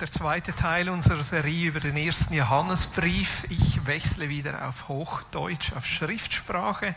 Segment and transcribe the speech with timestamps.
[0.00, 3.44] Der zweite Teil unserer Serie über den ersten Johannesbrief.
[3.50, 6.94] Ich wechsle wieder auf Hochdeutsch, auf Schriftsprache,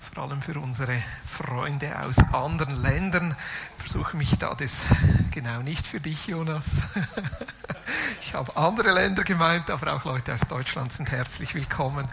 [0.00, 0.96] vor allem für unsere
[1.26, 3.36] Freunde aus anderen Ländern.
[3.76, 4.86] Versuche mich da das
[5.30, 6.84] genau nicht für dich, Jonas.
[8.20, 12.06] Ich habe andere Länder gemeint, aber auch Leute aus Deutschland sind herzlich willkommen.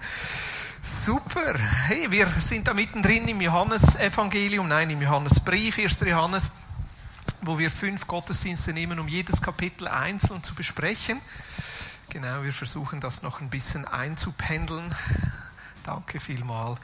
[0.83, 1.57] Super.
[1.57, 6.01] Hey, wir sind da mittendrin im Johannesevangelium, nein, im Johannesbrief, 1.
[6.01, 6.51] Johannes
[7.45, 11.21] wo wir fünf Gottesdienste nehmen, um jedes Kapitel einzeln zu besprechen.
[12.09, 14.95] Genau, wir versuchen das noch ein bisschen einzupendeln.
[15.83, 16.79] Danke vielmals.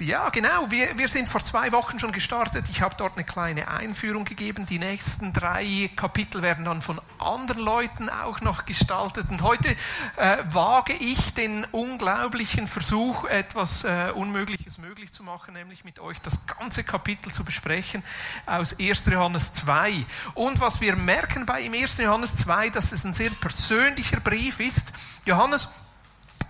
[0.00, 0.70] Ja, genau.
[0.70, 2.66] Wir, wir sind vor zwei Wochen schon gestartet.
[2.70, 4.64] Ich habe dort eine kleine Einführung gegeben.
[4.64, 9.26] Die nächsten drei Kapitel werden dann von anderen Leuten auch noch gestaltet.
[9.28, 9.76] Und heute
[10.16, 16.20] äh, wage ich den unglaublichen Versuch, etwas äh, Unmögliches möglich zu machen, nämlich mit euch
[16.20, 18.02] das ganze Kapitel zu besprechen
[18.46, 19.06] aus 1.
[19.06, 20.06] Johannes 2.
[20.34, 21.98] Und was wir merken bei im 1.
[21.98, 24.92] Johannes 2, dass es ein sehr persönlicher Brief ist.
[25.26, 25.68] Johannes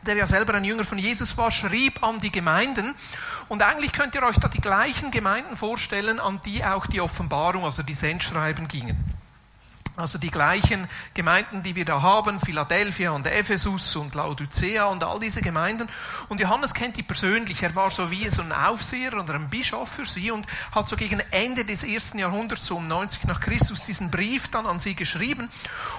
[0.06, 2.94] der ja selber ein Jünger von Jesus war, schrieb an die Gemeinden.
[3.48, 7.64] Und eigentlich könnt ihr euch da die gleichen Gemeinden vorstellen, an die auch die Offenbarung,
[7.64, 9.21] also die Sendschreiben gingen.
[9.94, 15.20] Also die gleichen Gemeinden, die wir da haben, Philadelphia und Ephesus und Laodicea und all
[15.20, 15.86] diese Gemeinden.
[16.30, 17.62] Und Johannes kennt die persönlich.
[17.62, 20.96] Er war so wie so ein Aufseher oder ein Bischof für sie und hat so
[20.96, 24.94] gegen Ende des ersten Jahrhunderts, so um 90 nach Christus, diesen Brief dann an sie
[24.94, 25.50] geschrieben.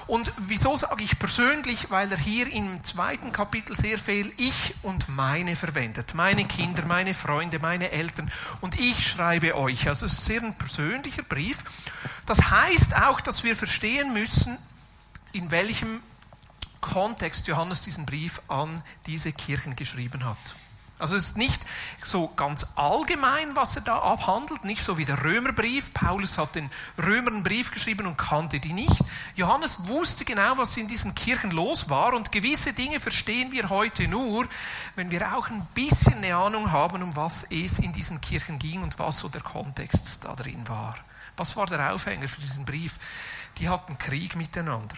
[0.08, 1.90] Und wieso sage ich persönlich?
[1.90, 6.14] Weil er hier im zweiten Kapitel sehr viel ich und meine verwendet.
[6.14, 8.28] Meine Kinder, meine Freunde, meine Eltern.
[8.60, 9.86] Und ich schreibe euch.
[9.86, 11.58] Also es ist sehr ein persönlicher Brief.
[12.26, 14.56] Das heißt auch, dass wir verstehen müssen,
[15.32, 16.00] in welchem
[16.80, 20.38] Kontext Johannes diesen Brief an diese Kirchen geschrieben hat.
[20.98, 21.66] Also es ist nicht
[22.02, 25.92] so ganz allgemein, was er da abhandelt, nicht so wie der Römerbrief.
[25.92, 29.04] Paulus hat den Römern einen Brief geschrieben und kannte die nicht.
[29.34, 34.08] Johannes wusste genau, was in diesen Kirchen los war und gewisse Dinge verstehen wir heute
[34.08, 34.48] nur,
[34.96, 38.82] wenn wir auch ein bisschen eine Ahnung haben, um was es in diesen Kirchen ging
[38.82, 40.96] und was so der Kontext da drin war.
[41.36, 42.94] Was war der Aufhänger für diesen Brief?
[43.58, 44.96] Die hatten Krieg miteinander.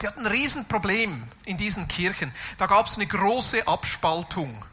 [0.00, 2.32] Die hatten ein Riesenproblem in diesen Kirchen.
[2.58, 4.64] Da gab es eine große Abspaltung.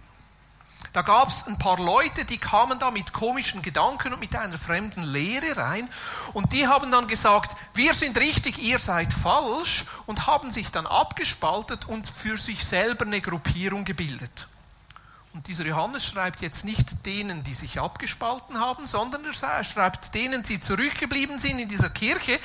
[0.94, 4.58] Da gab es ein paar Leute, die kamen da mit komischen Gedanken und mit einer
[4.58, 5.88] fremden Lehre rein
[6.34, 10.86] und die haben dann gesagt, wir sind richtig, ihr seid falsch und haben sich dann
[10.86, 14.48] abgespaltet und für sich selber eine Gruppierung gebildet.
[15.34, 20.44] Und dieser Johannes schreibt jetzt nicht denen, die sich abgespalten haben, sondern er schreibt denen,
[20.44, 22.40] die zurückgeblieben sind in dieser Kirche.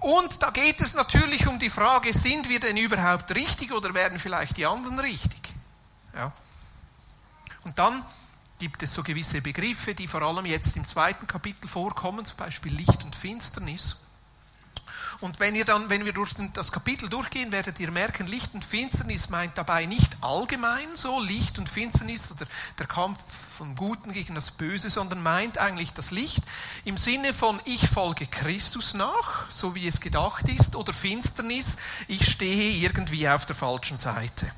[0.00, 4.18] Und da geht es natürlich um die Frage, sind wir denn überhaupt richtig oder werden
[4.18, 5.54] vielleicht die anderen richtig?
[6.14, 6.32] Ja.
[7.62, 8.04] Und dann
[8.58, 12.74] gibt es so gewisse Begriffe, die vor allem jetzt im zweiten Kapitel vorkommen, zum Beispiel
[12.74, 13.96] Licht und Finsternis.
[15.24, 18.62] Und wenn ihr dann, wenn wir durch das Kapitel durchgehen, werdet ihr merken, Licht und
[18.62, 22.44] Finsternis meint dabei nicht allgemein so Licht und Finsternis oder
[22.78, 23.18] der Kampf
[23.56, 26.44] vom Guten gegen das Böse, sondern meint eigentlich das Licht
[26.84, 32.30] im Sinne von ich folge Christus nach, so wie es gedacht ist, oder Finsternis, ich
[32.30, 34.52] stehe irgendwie auf der falschen Seite.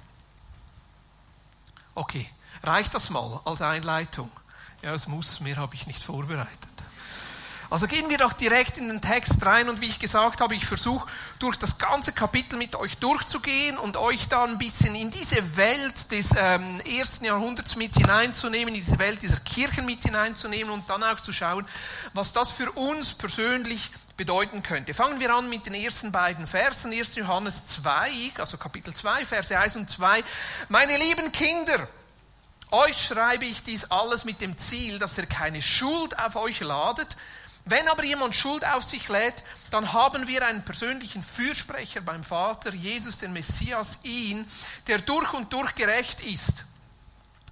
[1.95, 2.29] Okay,
[2.65, 4.33] reicht das mal als Einleitung?
[4.83, 6.76] Ja, es muss, mehr habe ich nicht vorbereitet.
[7.69, 10.67] Also gehen wir doch direkt in den Text rein und wie ich gesagt habe, ich
[10.67, 15.57] versuche durch das ganze Kapitel mit euch durchzugehen und euch da ein bisschen in diese
[15.57, 20.89] Welt des ähm, ersten Jahrhunderts mit hineinzunehmen, in diese Welt dieser Kirchen mit hineinzunehmen und
[20.89, 21.67] dann auch zu schauen,
[22.13, 24.95] was das für uns persönlich bedeuten könnte.
[24.95, 27.17] Fangen wir an mit den ersten beiden Versen, 1.
[27.17, 30.23] Johannes 2, also Kapitel 2, Verse 1 und 2.
[30.69, 31.89] Meine lieben Kinder,
[32.71, 37.17] euch schreibe ich dies alles mit dem Ziel, dass ihr keine Schuld auf euch ladet,
[37.69, 42.73] wenn aber jemand Schuld auf sich lädt, dann haben wir einen persönlichen Fürsprecher beim Vater,
[42.73, 44.47] Jesus, den Messias, ihn,
[44.87, 46.66] der durch und durch gerecht ist.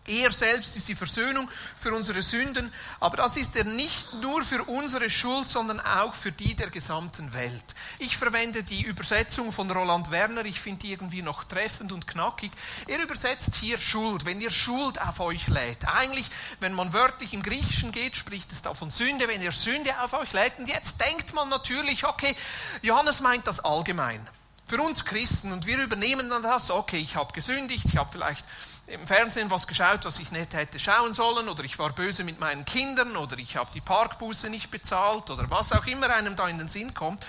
[0.06, 2.70] Er selbst ist die Versöhnung für unsere Sünden,
[3.00, 7.32] aber das ist er nicht nur für unsere Schuld, sondern auch für die der gesamten
[7.32, 7.64] Welt.
[7.98, 12.52] Ich verwende die Übersetzung von Roland Werner, ich finde die irgendwie noch treffend und knackig.
[12.86, 15.88] Er übersetzt hier Schuld, wenn ihr Schuld auf euch lädt.
[15.88, 16.30] Eigentlich,
[16.60, 20.12] wenn man wörtlich im Griechischen geht, spricht es da von Sünde, wenn ihr Sünde auf
[20.12, 20.58] euch lädt.
[20.58, 22.36] Und jetzt denkt man natürlich, okay,
[22.82, 24.28] Johannes meint das allgemein.
[24.66, 28.44] Für uns Christen und wir übernehmen dann das, okay, ich habe gesündigt, ich habe vielleicht
[28.86, 32.38] im Fernsehen was geschaut, was ich nicht hätte schauen sollen, oder ich war böse mit
[32.40, 36.48] meinen Kindern, oder ich habe die Parkbuße nicht bezahlt, oder was auch immer einem da
[36.48, 37.24] in den Sinn kommt.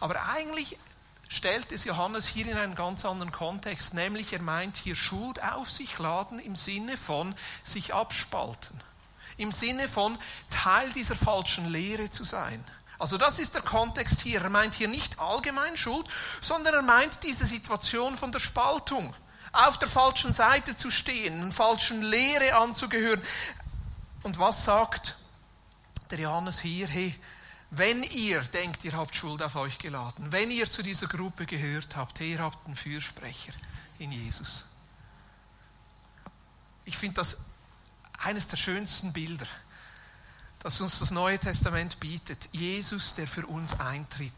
[0.00, 0.78] Aber eigentlich
[1.28, 5.70] stellt es Johannes hier in einen ganz anderen Kontext, nämlich er meint hier Schuld auf
[5.70, 7.34] sich laden im Sinne von
[7.64, 8.80] sich abspalten,
[9.38, 10.16] im Sinne von
[10.50, 12.62] Teil dieser falschen Lehre zu sein.
[12.98, 14.42] Also das ist der Kontext hier.
[14.42, 16.06] Er meint hier nicht allgemein Schuld,
[16.40, 19.12] sondern er meint diese Situation von der Spaltung.
[19.52, 23.20] Auf der falschen Seite zu stehen, einer falschen Lehre anzugehören.
[24.22, 25.16] Und was sagt
[26.10, 26.86] der Johannes hier?
[26.86, 27.14] Hey,
[27.70, 31.96] wenn ihr denkt, ihr habt Schuld auf euch geladen, wenn ihr zu dieser Gruppe gehört
[31.96, 33.52] habt, ihr habt einen Fürsprecher
[33.98, 34.66] in Jesus.
[36.84, 37.38] Ich finde das
[38.18, 39.46] eines der schönsten Bilder,
[40.58, 42.48] das uns das Neue Testament bietet.
[42.52, 44.32] Jesus, der für uns eintritt.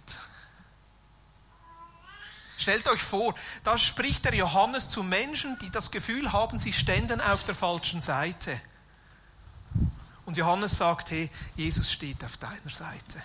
[2.56, 7.20] Stellt euch vor, da spricht der Johannes zu Menschen, die das Gefühl haben, sie ständen
[7.20, 8.60] auf der falschen Seite.
[10.24, 13.22] Und Johannes sagt, hey, Jesus steht auf deiner Seite.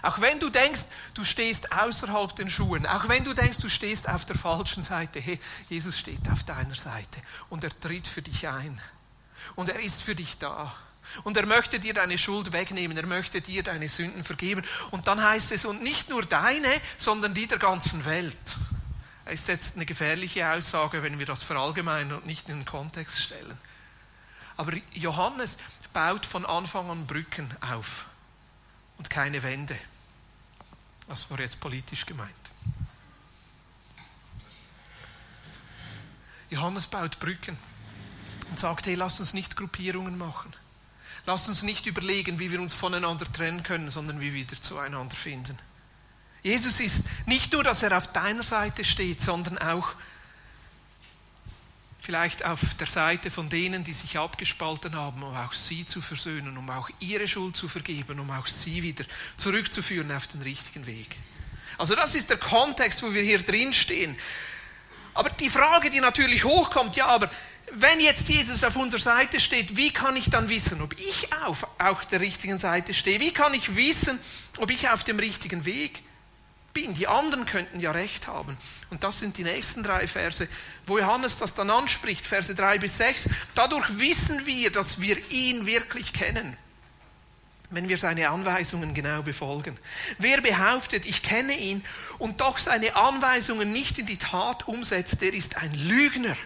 [0.00, 4.08] Auch wenn du denkst, du stehst außerhalb den Schuhen, auch wenn du denkst, du stehst
[4.08, 5.38] auf der falschen Seite, hey,
[5.68, 7.20] Jesus steht auf deiner Seite
[7.50, 8.80] und er tritt für dich ein.
[9.54, 10.72] Und er ist für dich da.
[11.24, 14.62] Und er möchte dir deine Schuld wegnehmen, er möchte dir deine Sünden vergeben.
[14.90, 18.56] Und dann heißt es, und nicht nur deine, sondern die der ganzen Welt.
[19.24, 23.20] Das ist jetzt eine gefährliche Aussage, wenn wir das verallgemeinern und nicht in den Kontext
[23.20, 23.58] stellen.
[24.56, 25.58] Aber Johannes
[25.92, 28.06] baut von Anfang an Brücken auf
[28.98, 29.76] und keine Wände.
[31.08, 32.30] Das war jetzt politisch gemeint.
[36.50, 37.56] Johannes baut Brücken
[38.50, 40.52] und sagt, hey, lass uns nicht Gruppierungen machen.
[41.24, 45.14] Lass uns nicht überlegen, wie wir uns voneinander trennen können, sondern wie wir wieder zueinander
[45.14, 45.58] finden.
[46.42, 49.94] Jesus ist nicht nur, dass er auf deiner Seite steht, sondern auch
[52.00, 56.58] vielleicht auf der Seite von denen, die sich abgespalten haben, um auch sie zu versöhnen,
[56.58, 59.04] um auch ihre Schuld zu vergeben, um auch sie wieder
[59.36, 61.16] zurückzuführen auf den richtigen Weg.
[61.78, 64.18] Also das ist der Kontext, wo wir hier drin stehen.
[65.14, 67.30] Aber die Frage, die natürlich hochkommt, ja, aber
[67.74, 71.66] wenn jetzt Jesus auf unserer Seite steht, wie kann ich dann wissen, ob ich auf
[71.78, 73.20] auch der richtigen Seite stehe?
[73.20, 74.18] Wie kann ich wissen,
[74.58, 76.02] ob ich auf dem richtigen Weg
[76.74, 76.94] bin?
[76.94, 78.56] Die anderen könnten ja recht haben.
[78.90, 80.48] Und das sind die nächsten drei Verse,
[80.86, 83.28] wo Johannes das dann anspricht, Verse 3 bis 6.
[83.54, 86.56] Dadurch wissen wir, dass wir ihn wirklich kennen,
[87.72, 89.76] wenn wir seine Anweisungen genau befolgen.
[90.18, 91.82] Wer behauptet, ich kenne ihn
[92.18, 96.36] und doch seine Anweisungen nicht in die Tat umsetzt, der ist ein Lügner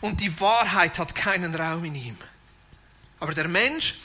[0.00, 2.16] und die Wahrheit hat keinen Raum in ihm.
[3.18, 3.98] Aber der Mensch,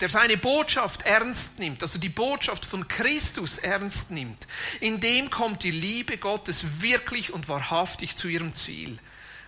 [0.00, 4.46] der seine Botschaft ernst nimmt, also die Botschaft von Christus ernst nimmt,
[4.80, 8.98] in dem kommt die Liebe Gottes wirklich und wahrhaftig zu ihrem Ziel.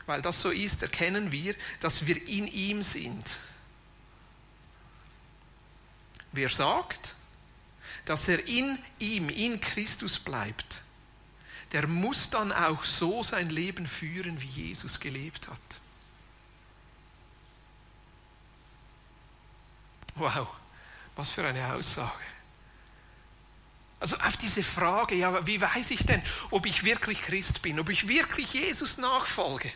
[0.07, 3.25] Weil das so ist, erkennen wir, dass wir in ihm sind.
[6.35, 7.15] Wer sagt,
[8.07, 10.83] dass er in ihm, in Christus bleibt,
[11.71, 15.61] der muss dann auch so sein Leben führen, wie Jesus gelebt hat.
[20.17, 20.49] Wow,
[21.15, 22.13] was für eine Aussage.
[24.01, 27.89] Also auf diese Frage, ja, wie weiß ich denn, ob ich wirklich Christ bin, ob
[27.89, 29.73] ich wirklich Jesus nachfolge?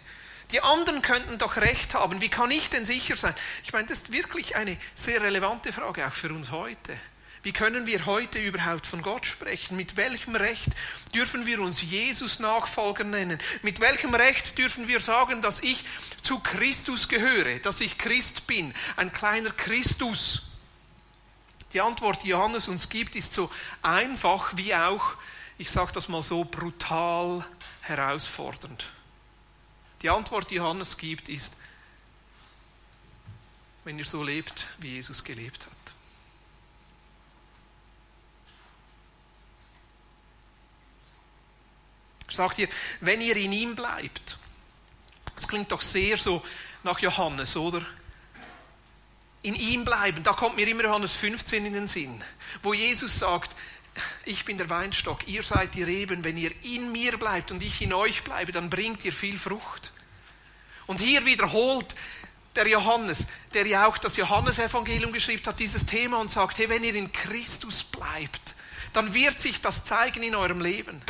[0.51, 2.21] Die anderen könnten doch recht haben.
[2.21, 3.35] Wie kann ich denn sicher sein?
[3.65, 6.97] Ich meine, das ist wirklich eine sehr relevante Frage auch für uns heute.
[7.43, 9.77] Wie können wir heute überhaupt von Gott sprechen?
[9.77, 10.71] Mit welchem Recht
[11.15, 13.39] dürfen wir uns Jesus Nachfolger nennen?
[13.63, 15.85] Mit welchem Recht dürfen wir sagen, dass ich
[16.23, 20.43] zu Christus gehöre, dass ich Christ bin, ein kleiner Christus?
[21.73, 23.51] Die Antwort, die Johannes uns gibt, ist so
[23.83, 25.15] einfach wie auch,
[25.59, 27.45] ich sage das mal so, brutal
[27.83, 28.91] herausfordernd.
[30.03, 31.57] Die Antwort, die Johannes gibt, ist,
[33.85, 35.79] wenn ihr so lebt, wie Jesus gelebt hat.
[42.39, 42.69] sagt ihr,
[43.01, 44.39] wenn ihr in ihm bleibt.
[45.35, 46.45] Das klingt doch sehr so
[46.83, 47.85] nach Johannes, oder?
[49.43, 52.23] In ihm bleiben, da kommt mir immer Johannes 15 in den Sinn,
[52.63, 53.55] wo Jesus sagt,
[54.25, 57.81] ich bin der Weinstock, ihr seid die Reben, wenn ihr in mir bleibt und ich
[57.83, 59.93] in euch bleibe, dann bringt ihr viel Frucht.
[60.87, 61.95] Und hier wiederholt
[62.57, 66.83] der Johannes, der ja auch das Johannesevangelium geschrieben hat, dieses Thema und sagt, hey, wenn
[66.83, 68.55] ihr in Christus bleibt,
[68.93, 71.03] dann wird sich das zeigen in eurem Leben.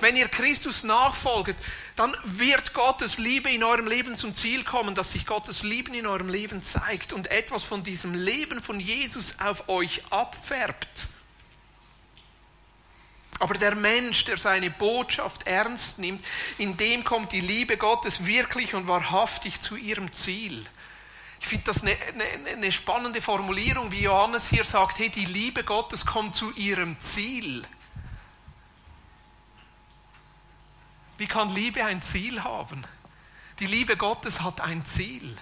[0.00, 1.56] Wenn ihr Christus nachfolgt,
[1.96, 6.06] dann wird Gottes Liebe in eurem Leben zum Ziel kommen, dass sich Gottes Liebe in
[6.06, 11.08] eurem Leben zeigt und etwas von diesem Leben von Jesus auf euch abfärbt.
[13.38, 16.24] Aber der Mensch, der seine Botschaft ernst nimmt,
[16.58, 20.66] in dem kommt die Liebe Gottes wirklich und wahrhaftig zu ihrem Ziel.
[21.40, 25.62] Ich finde das eine, eine, eine, spannende Formulierung, wie Johannes hier sagt, hey, die Liebe
[25.62, 27.64] Gottes kommt zu ihrem Ziel.
[31.16, 32.84] Wie kann Liebe ein Ziel haben?
[33.60, 35.36] Die Liebe Gottes hat ein Ziel.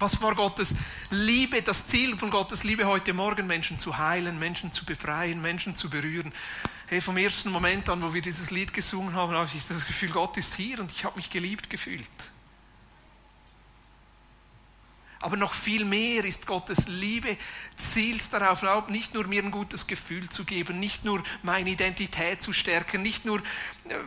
[0.00, 0.74] Was war Gottes
[1.10, 5.76] Liebe, das Ziel von Gottes Liebe heute Morgen, Menschen zu heilen, Menschen zu befreien, Menschen
[5.76, 6.32] zu berühren?
[6.88, 10.08] Hey, vom ersten Moment an, wo wir dieses Lied gesungen haben, habe ich das Gefühl,
[10.08, 12.08] Gott ist hier und ich habe mich geliebt gefühlt.
[15.22, 17.36] Aber noch viel mehr ist Gottes Liebe,
[17.76, 22.54] zielt darauf nicht nur mir ein gutes Gefühl zu geben, nicht nur meine Identität zu
[22.54, 23.42] stärken, nicht nur,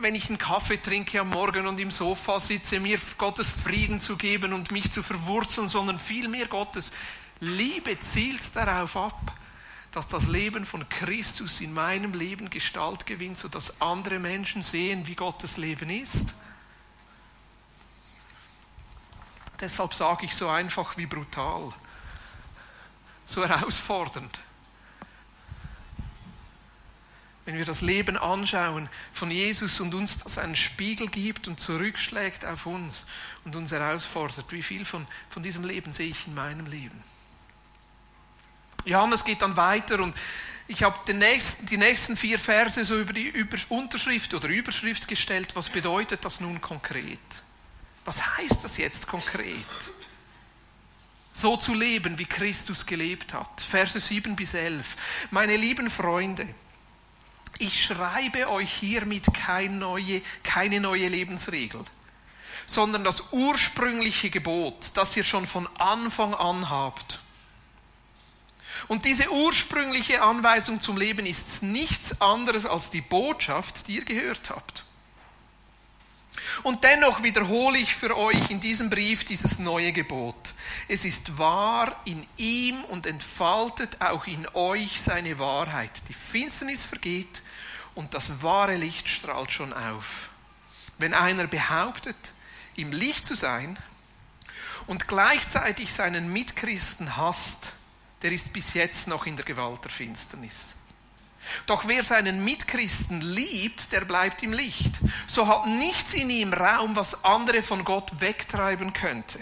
[0.00, 4.16] wenn ich einen Kaffee trinke am Morgen und im Sofa sitze, mir Gottes Frieden zu
[4.16, 6.90] geben und mich zu verwurzeln, sondern vielmehr Gottes
[7.38, 9.38] Liebe zielt darauf ab,
[9.92, 15.14] dass das Leben von Christus in meinem Leben Gestalt gewinnt, sodass andere Menschen sehen, wie
[15.14, 16.34] Gottes Leben ist
[19.60, 21.72] Deshalb sage ich so einfach wie brutal,
[23.24, 24.40] so herausfordernd.
[27.44, 32.44] Wenn wir das Leben anschauen von Jesus und uns das einen Spiegel gibt und zurückschlägt
[32.44, 33.04] auf uns
[33.44, 37.02] und uns herausfordert, wie viel von, von diesem Leben sehe ich in meinem Leben?
[38.86, 40.16] Johannes geht dann weiter und
[40.66, 43.32] ich habe nächsten, die nächsten vier Verse so über die
[43.68, 45.54] Unterschrift oder Überschrift gestellt.
[45.54, 47.43] Was bedeutet das nun konkret?
[48.04, 49.56] Was heißt das jetzt konkret?
[51.32, 53.60] So zu leben, wie Christus gelebt hat.
[53.60, 54.96] Verse 7 bis 11.
[55.30, 56.48] Meine lieben Freunde,
[57.58, 61.84] ich schreibe euch hiermit keine neue, keine neue Lebensregel,
[62.66, 67.20] sondern das ursprüngliche Gebot, das ihr schon von Anfang an habt.
[68.88, 74.50] Und diese ursprüngliche Anweisung zum Leben ist nichts anderes als die Botschaft, die ihr gehört
[74.50, 74.83] habt.
[76.62, 80.54] Und dennoch wiederhole ich für euch in diesem Brief dieses neue Gebot.
[80.88, 85.90] Es ist wahr in ihm und entfaltet auch in euch seine Wahrheit.
[86.08, 87.42] Die Finsternis vergeht
[87.94, 90.30] und das wahre Licht strahlt schon auf.
[90.98, 92.16] Wenn einer behauptet,
[92.76, 93.78] im Licht zu sein
[94.86, 97.72] und gleichzeitig seinen Mitchristen hasst,
[98.22, 100.76] der ist bis jetzt noch in der Gewalt der Finsternis.
[101.66, 105.00] Doch wer seinen Mitchristen liebt, der bleibt im Licht.
[105.26, 109.40] So hat nichts in ihm Raum, was andere von Gott wegtreiben könnte.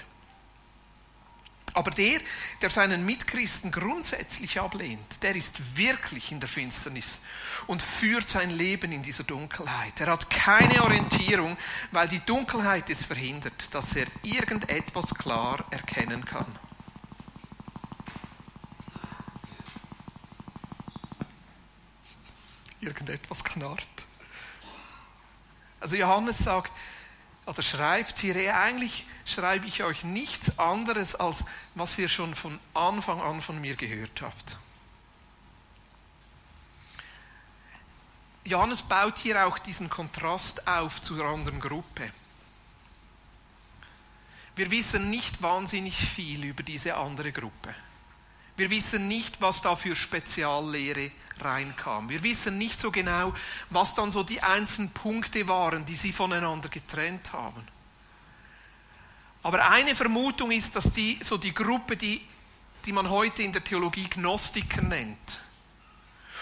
[1.75, 2.21] Aber der,
[2.61, 7.21] der seinen Mitchristen grundsätzlich ablehnt, der ist wirklich in der Finsternis
[7.67, 9.99] und führt sein Leben in dieser Dunkelheit.
[9.99, 11.57] Er hat keine Orientierung,
[11.91, 16.59] weil die Dunkelheit es verhindert, dass er irgendetwas klar erkennen kann.
[22.83, 23.87] Irgendetwas knarrt.
[25.81, 26.73] Also Johannes sagt,
[27.47, 33.21] oder schreibt hier, eigentlich schreibe ich euch nichts anderes, als was ihr schon von Anfang
[33.21, 34.59] an von mir gehört habt.
[38.45, 42.13] Johannes baut hier auch diesen Kontrast auf zur anderen Gruppe.
[44.55, 47.75] Wir wissen nicht wahnsinnig viel über diese andere Gruppe.
[48.57, 51.11] Wir wissen nicht, was da für Speziallehre
[51.45, 52.09] reinkam.
[52.09, 53.35] Wir wissen nicht so genau,
[53.71, 57.63] was dann so die einzelnen Punkte waren, die sie voneinander getrennt haben.
[59.43, 62.21] Aber eine Vermutung ist, dass die, so die Gruppe, die,
[62.85, 65.41] die man heute in der Theologie Gnostiker nennt,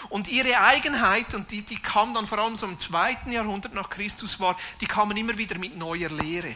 [0.09, 3.89] und ihre Eigenheit, und die, die kam dann vor allem so im zweiten Jahrhundert nach
[3.89, 6.55] Christus war, die kamen immer wieder mit neuer Lehre,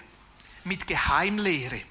[0.64, 1.82] mit Geheimlehre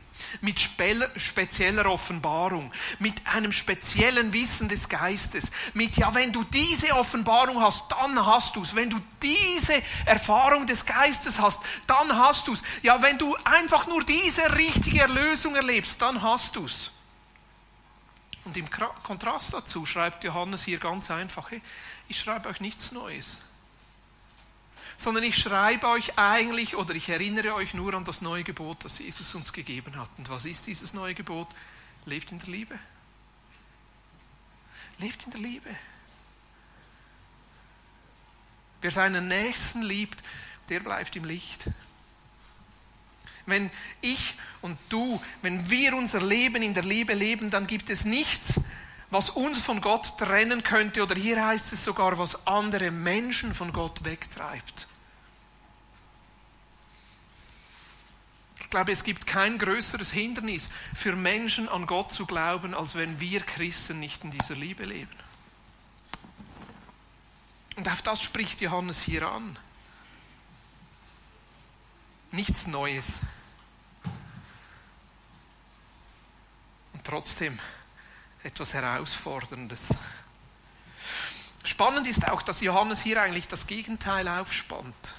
[0.40, 7.60] mit spezieller Offenbarung, mit einem speziellen Wissen des Geistes, mit, ja, wenn du diese Offenbarung
[7.60, 8.74] hast, dann hast du es.
[8.74, 12.62] Wenn du diese Erfahrung des Geistes hast, dann hast du es.
[12.82, 16.90] Ja, wenn du einfach nur diese richtige Erlösung erlebst, dann hast du es.
[18.44, 18.68] Und im
[19.02, 21.50] Kontrast dazu schreibt Johannes hier ganz einfach,
[22.08, 23.40] ich schreibe euch nichts Neues
[24.96, 28.98] sondern ich schreibe euch eigentlich oder ich erinnere euch nur an das neue Gebot, das
[28.98, 30.10] Jesus uns gegeben hat.
[30.18, 31.48] Und was ist dieses neue Gebot?
[32.06, 32.78] Lebt in der Liebe.
[34.98, 35.74] Lebt in der Liebe.
[38.80, 40.22] Wer seinen Nächsten liebt,
[40.68, 41.70] der bleibt im Licht.
[43.46, 43.70] Wenn
[44.00, 48.60] ich und du, wenn wir unser Leben in der Liebe leben, dann gibt es nichts,
[49.14, 53.72] was uns von Gott trennen könnte, oder hier heißt es sogar, was andere Menschen von
[53.72, 54.88] Gott wegtreibt.
[58.60, 63.20] Ich glaube, es gibt kein größeres Hindernis für Menschen an Gott zu glauben, als wenn
[63.20, 65.16] wir Christen nicht in dieser Liebe leben.
[67.76, 69.56] Und auf das spricht Johannes hier an.
[72.32, 73.20] Nichts Neues.
[76.94, 77.60] Und trotzdem
[78.44, 79.94] etwas Herausforderndes.
[81.64, 85.14] Spannend ist auch, dass Johannes hier eigentlich das Gegenteil aufspannt.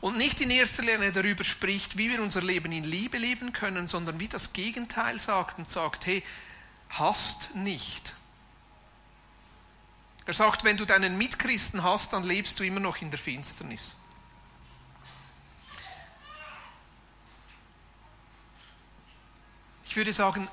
[0.00, 3.86] und nicht in erster Linie darüber spricht, wie wir unser Leben in Liebe leben können,
[3.86, 6.22] sondern wie das Gegenteil sagt und sagt, hey,
[6.90, 8.14] hasst nicht.
[10.26, 13.96] Er sagt, wenn du deinen Mitchristen hast, dann lebst du immer noch in der Finsternis.
[19.86, 20.48] Ich würde sagen,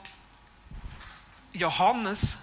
[1.54, 2.38] Johannes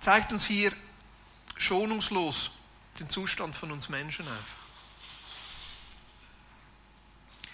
[0.00, 0.72] zeigt uns hier
[1.56, 2.50] schonungslos
[2.98, 4.44] den Zustand von uns Menschen auf.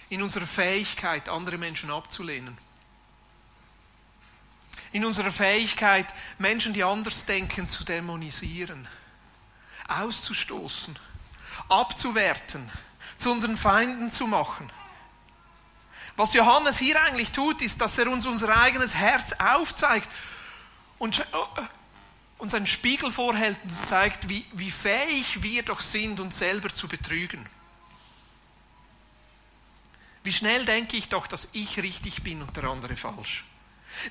[0.09, 2.57] In unserer Fähigkeit, andere Menschen abzulehnen.
[4.93, 8.87] In unserer Fähigkeit, Menschen, die anders denken, zu dämonisieren,
[9.89, 10.97] auszustoßen,
[11.67, 12.71] abzuwerten,
[13.17, 14.71] zu unseren Feinden zu machen.
[16.17, 20.09] Was Johannes hier eigentlich tut, ist, dass er uns unser eigenes Herz aufzeigt
[20.97, 21.23] und
[22.39, 26.87] uns einen Spiegel vorhält und zeigt, wie, wie fähig wir doch sind, uns selber zu
[26.87, 27.47] betrügen.
[30.23, 33.45] Wie schnell denke ich doch, dass ich richtig bin und der andere falsch.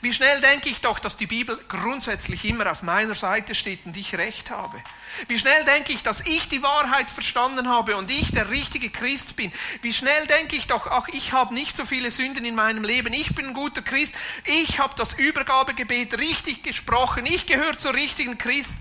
[0.00, 3.97] Wie schnell denke ich doch, dass die Bibel grundsätzlich immer auf meiner Seite steht und
[3.97, 4.83] ich recht habe.
[5.28, 9.37] Wie schnell denke ich, dass ich die Wahrheit verstanden habe und ich der richtige Christ
[9.37, 9.52] bin.
[9.83, 13.12] Wie schnell denke ich doch, ach, ich habe nicht so viele Sünden in meinem Leben.
[13.12, 14.14] Ich bin ein guter Christ.
[14.45, 17.26] Ich habe das Übergabegebet richtig gesprochen.
[17.26, 18.76] Ich gehöre zur richtigen Christ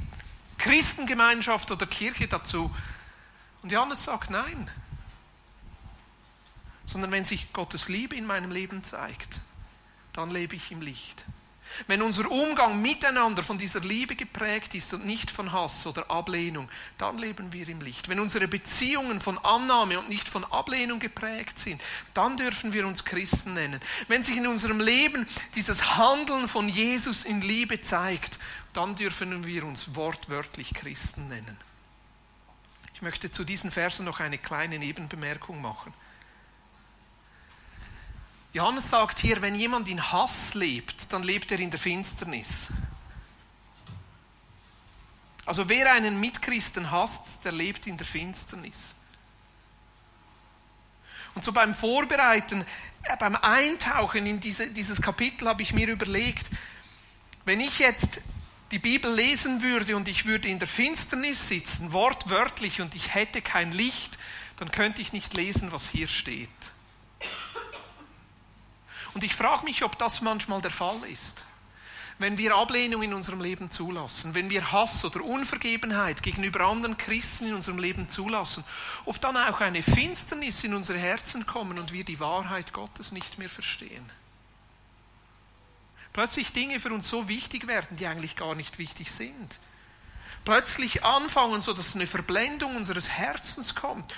[0.57, 2.74] Christengemeinschaft oder Kirche dazu.
[3.62, 4.69] Und Johannes sagt nein.
[6.85, 9.39] Sondern wenn sich Gottes Liebe in meinem Leben zeigt,
[10.15, 11.25] dann lebe ich im Licht.
[11.88, 16.69] Wenn unser Umgang miteinander von dieser Liebe geprägt ist und nicht von Hass oder Ablehnung,
[16.98, 18.07] dann leben wir im Licht.
[18.07, 21.81] Wenn unsere Beziehungen von Annahme und nicht von Ablehnung geprägt sind,
[22.13, 23.81] dann dürfen wir uns Christen nennen.
[24.07, 28.39] Wenn sich in unserem Leben dieses Handeln von Jesus in Liebe zeigt,
[28.73, 31.58] dann dürfen wir uns wortwörtlich Christen nennen.
[32.93, 35.93] Ich möchte zu diesen Versen noch eine kleine Nebenbemerkung machen.
[38.56, 42.70] Johannes sagt hier, wenn jemand in Hass lebt, dann lebt er in der Finsternis.
[45.46, 48.96] Also wer einen Mitchristen hasst, der lebt in der Finsternis.
[51.34, 52.65] Und so beim Vorbereiten,
[53.04, 56.50] äh, beim Eintauchen in diese, dieses Kapitel habe ich mir überlegt,
[57.44, 58.22] wenn ich jetzt
[58.72, 63.41] die Bibel lesen würde und ich würde in der Finsternis sitzen, wortwörtlich, und ich hätte
[63.41, 64.18] kein Licht,
[64.56, 66.50] dann könnte ich nicht lesen, was hier steht.
[69.15, 71.45] Und ich frage mich, ob das manchmal der Fall ist.
[72.19, 77.47] Wenn wir Ablehnung in unserem Leben zulassen, wenn wir Hass oder Unvergebenheit gegenüber anderen Christen
[77.47, 78.65] in unserem Leben zulassen,
[79.06, 83.38] ob dann auch eine Finsternis in unsere Herzen kommen und wir die Wahrheit Gottes nicht
[83.38, 84.10] mehr verstehen.
[86.12, 89.60] Plötzlich Dinge für uns so wichtig werden, die eigentlich gar nicht wichtig sind.
[90.43, 94.13] Plötzlich anfangen, so dass eine Verblendung unseres Herzens kommt,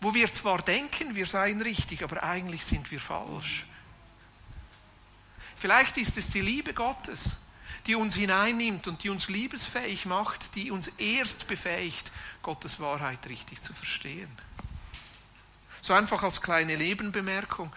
[0.00, 3.66] wo wir zwar denken, wir seien richtig, aber eigentlich sind wir falsch.
[5.58, 7.36] Vielleicht ist es die Liebe Gottes,
[7.86, 13.60] die uns hineinnimmt und die uns liebesfähig macht, die uns erst befähigt, Gottes Wahrheit richtig
[13.60, 14.30] zu verstehen.
[15.80, 17.72] So einfach als kleine Nebenbemerkung.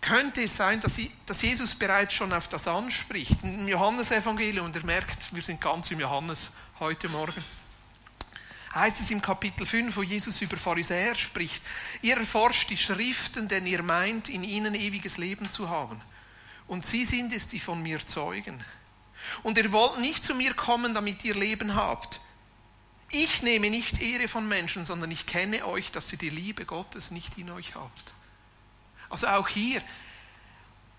[0.00, 5.34] Könnte es sein, dass Jesus bereits schon auf das anspricht, im Johannesevangelium, und er merkt,
[5.34, 7.42] wir sind ganz im Johannes heute Morgen
[8.74, 11.62] heißt es im Kapitel 5, wo Jesus über Pharisäer spricht,
[12.02, 16.00] ihr erforscht die Schriften, denn ihr meint, in ihnen ewiges Leben zu haben.
[16.66, 18.64] Und sie sind es, die von mir zeugen.
[19.42, 22.20] Und ihr wollt nicht zu mir kommen, damit ihr Leben habt.
[23.10, 27.10] Ich nehme nicht Ehre von Menschen, sondern ich kenne euch, dass ihr die Liebe Gottes
[27.10, 28.14] nicht in euch habt.
[29.08, 29.82] Also auch hier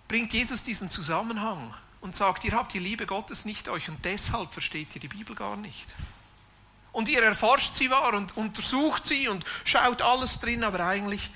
[0.07, 4.53] bringt Jesus diesen Zusammenhang und sagt, ihr habt die Liebe Gottes nicht euch und deshalb
[4.53, 5.95] versteht ihr die Bibel gar nicht
[6.95, 11.29] und ihr erforscht sie wahr und untersucht sie und schaut alles drin, aber eigentlich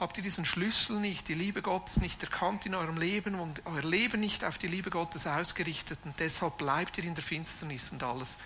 [0.00, 3.82] habt ihr diesen Schlüssel nicht, die Liebe Gottes nicht erkannt in eurem Leben und euer
[3.82, 8.02] Leben nicht auf die Liebe Gottes ausgerichtet und deshalb bleibt ihr in der Finsternis und
[8.02, 8.38] alles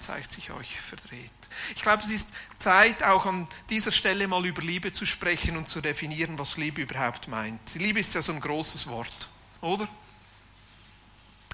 [0.00, 1.30] zeigt sich euch verdreht.
[1.76, 5.68] Ich glaube, es ist Zeit, auch an dieser Stelle mal über Liebe zu sprechen und
[5.68, 7.60] zu definieren, was Liebe überhaupt meint.
[7.72, 9.28] Die Liebe ist ja so ein großes Wort,
[9.60, 9.86] oder?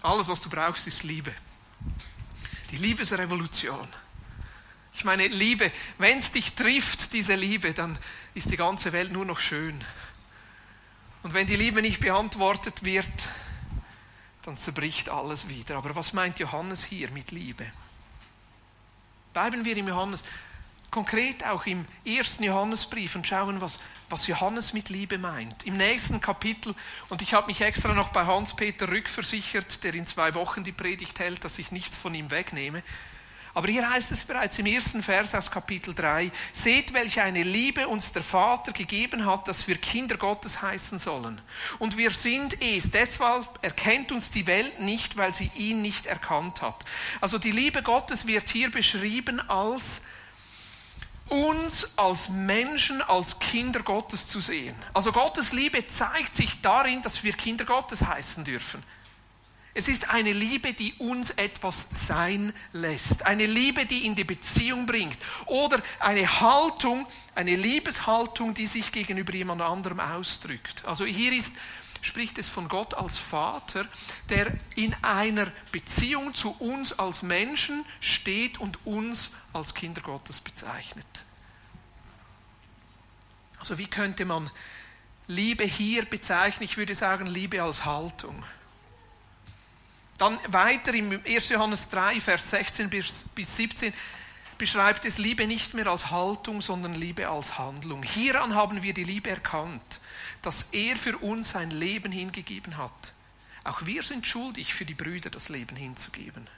[0.00, 1.34] Alles, was du brauchst, ist Liebe.
[2.70, 3.88] Die Liebesrevolution.
[4.92, 7.98] Ich meine, Liebe, wenn es dich trifft, diese Liebe, dann
[8.34, 9.82] ist die ganze Welt nur noch schön.
[11.22, 13.28] Und wenn die Liebe nicht beantwortet wird,
[14.42, 15.76] dann zerbricht alles wieder.
[15.76, 17.70] Aber was meint Johannes hier mit Liebe?
[19.32, 20.24] Bleiben wir im Johannes,
[20.90, 25.66] konkret auch im ersten Johannesbrief und schauen, was, was Johannes mit Liebe meint.
[25.66, 26.74] Im nächsten Kapitel,
[27.08, 31.18] und ich habe mich extra noch bei Hans-Peter rückversichert, der in zwei Wochen die Predigt
[31.18, 32.82] hält, dass ich nichts von ihm wegnehme.
[33.54, 37.88] Aber hier heißt es bereits im ersten Vers aus Kapitel 3, seht, welche eine Liebe
[37.88, 41.40] uns der Vater gegeben hat, dass wir Kinder Gottes heißen sollen.
[41.80, 42.92] Und wir sind es.
[42.92, 46.84] Deshalb erkennt uns die Welt nicht, weil sie ihn nicht erkannt hat.
[47.20, 50.02] Also die Liebe Gottes wird hier beschrieben als
[51.28, 54.74] uns als Menschen, als Kinder Gottes zu sehen.
[54.94, 58.82] Also Gottes Liebe zeigt sich darin, dass wir Kinder Gottes heißen dürfen.
[59.74, 63.24] Es ist eine Liebe, die uns etwas sein lässt.
[63.24, 65.18] Eine Liebe, die in die Beziehung bringt.
[65.46, 70.84] Oder eine Haltung, eine Liebeshaltung, die sich gegenüber jemand anderem ausdrückt.
[70.84, 71.54] Also hier ist,
[72.00, 73.86] spricht es von Gott als Vater,
[74.28, 81.06] der in einer Beziehung zu uns als Menschen steht und uns als Kinder Gottes bezeichnet.
[83.58, 84.50] Also wie könnte man
[85.26, 86.64] Liebe hier bezeichnen?
[86.64, 88.44] Ich würde sagen Liebe als Haltung.
[90.16, 91.48] Dann weiter im 1.
[91.50, 93.92] Johannes 3, Vers 16 bis 17
[94.58, 98.02] beschreibt es Liebe nicht mehr als Haltung, sondern Liebe als Handlung.
[98.02, 100.00] Hieran haben wir die Liebe erkannt,
[100.48, 103.12] dass er für uns sein Leben hingegeben hat.
[103.64, 106.48] Auch wir sind schuldig, für die Brüder das Leben hinzugeben.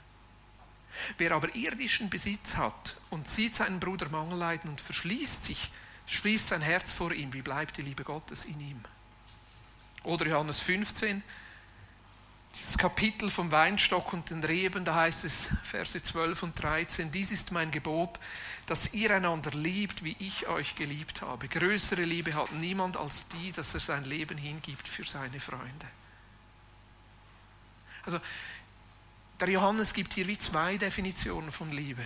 [1.17, 5.71] Wer aber irdischen Besitz hat und sieht seinen Bruder Mangel leiden und verschließt sich,
[6.07, 8.79] schließt sein Herz vor ihm, wie bleibt die Liebe Gottes in ihm?
[10.03, 11.21] Oder Johannes 15,
[12.55, 17.31] dieses Kapitel vom Weinstock und den Reben, da heißt es, Verse 12 und 13, dies
[17.31, 18.19] ist mein Gebot,
[18.65, 21.47] dass ihr einander liebt, wie ich euch geliebt habe.
[21.47, 25.87] Größere Liebe hat niemand als die, dass er sein Leben hingibt für seine Freunde.
[28.05, 28.19] Also,
[29.39, 32.05] der Johannes gibt hier wie zwei Definitionen von Liebe.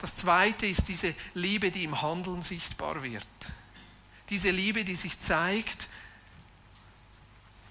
[0.00, 3.28] Das zweite ist diese Liebe, die im Handeln sichtbar wird.
[4.30, 5.88] Diese Liebe, die sich zeigt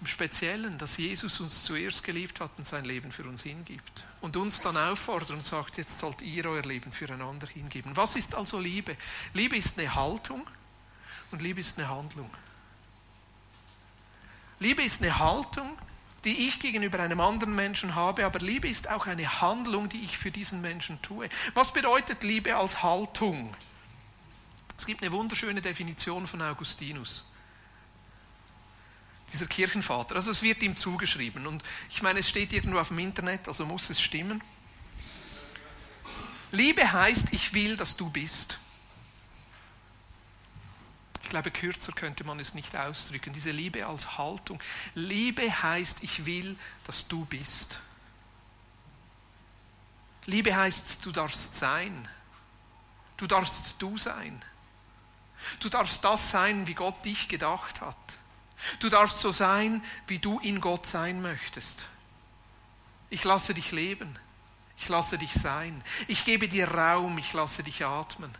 [0.01, 4.05] im Speziellen, dass Jesus uns zuerst geliebt hat und sein Leben für uns hingibt.
[4.21, 7.95] Und uns dann auffordert und sagt, jetzt sollt ihr euer Leben füreinander hingeben.
[7.95, 8.95] Was ist also Liebe?
[9.33, 10.45] Liebe ist eine Haltung
[11.31, 12.29] und Liebe ist eine Handlung.
[14.59, 15.77] Liebe ist eine Haltung,
[16.25, 20.17] die ich gegenüber einem anderen Menschen habe, aber Liebe ist auch eine Handlung, die ich
[20.17, 21.29] für diesen Menschen tue.
[21.53, 23.55] Was bedeutet Liebe als Haltung?
[24.77, 27.28] Es gibt eine wunderschöne Definition von Augustinus
[29.31, 30.15] dieser Kirchenvater.
[30.15, 31.47] Also es wird ihm zugeschrieben.
[31.47, 34.43] Und ich meine, es steht irgendwo auf dem Internet, also muss es stimmen.
[36.51, 38.57] Liebe heißt, ich will, dass du bist.
[41.21, 43.33] Ich glaube, kürzer könnte man es nicht ausdrücken.
[43.33, 44.59] Diese Liebe als Haltung.
[44.95, 47.79] Liebe heißt, ich will, dass du bist.
[50.25, 52.07] Liebe heißt, du darfst sein.
[53.17, 54.43] Du darfst du sein.
[55.59, 57.97] Du darfst das sein, wie Gott dich gedacht hat.
[58.79, 61.85] Du darfst so sein, wie du in Gott sein möchtest.
[63.09, 64.17] Ich lasse dich leben.
[64.77, 65.83] Ich lasse dich sein.
[66.07, 67.17] Ich gebe dir Raum.
[67.17, 68.33] Ich lasse dich atmen.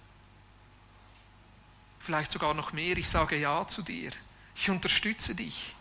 [1.99, 2.97] Vielleicht sogar noch mehr.
[2.97, 4.11] Ich sage Ja zu dir.
[4.55, 5.75] Ich unterstütze dich.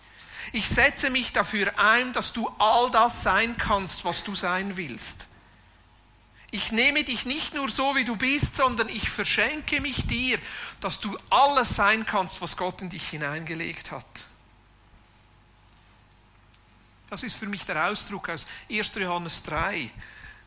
[0.52, 5.26] Ich setze mich dafür ein, dass du all das sein kannst, was du sein willst.
[6.50, 10.38] Ich nehme dich nicht nur so, wie du bist, sondern ich verschenke mich dir,
[10.80, 14.06] dass du alles sein kannst, was Gott in dich hineingelegt hat.
[17.10, 18.94] Das ist für mich der Ausdruck aus 1.
[18.96, 19.90] Johannes 3,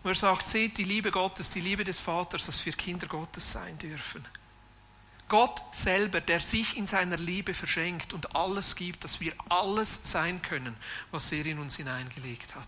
[0.03, 3.51] wo er sagt, seht die Liebe Gottes, die Liebe des Vaters, dass wir Kinder Gottes
[3.51, 4.25] sein dürfen.
[5.27, 10.41] Gott selber, der sich in seiner Liebe verschenkt und alles gibt, dass wir alles sein
[10.41, 10.75] können,
[11.11, 12.67] was er in uns hineingelegt hat.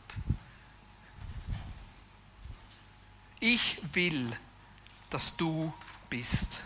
[3.42, 4.32] Ich will,
[5.10, 5.74] dass du
[6.10, 6.62] bist.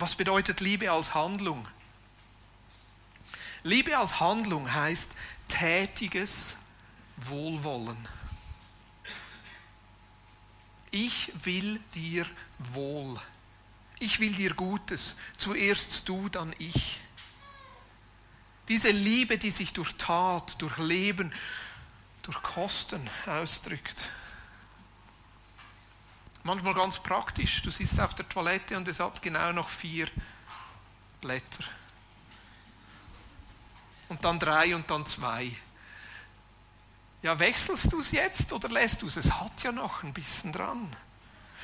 [0.00, 1.68] Was bedeutet Liebe als Handlung?
[3.62, 5.12] Liebe als Handlung heißt
[5.48, 6.56] tätiges
[7.16, 8.08] Wohlwollen.
[10.90, 12.26] Ich will dir
[12.58, 13.20] wohl.
[13.98, 15.16] Ich will dir Gutes.
[15.36, 17.00] Zuerst du, dann ich.
[18.68, 21.32] Diese Liebe, die sich durch Tat, durch Leben,
[22.22, 24.04] durch Kosten ausdrückt.
[26.42, 27.62] Manchmal ganz praktisch.
[27.62, 30.08] Du sitzt auf der Toilette und es hat genau noch vier
[31.20, 31.64] Blätter.
[34.10, 35.52] Und dann drei und dann zwei.
[37.22, 39.16] Ja, wechselst du es jetzt oder lässt du es?
[39.16, 40.94] Es hat ja noch ein bisschen dran.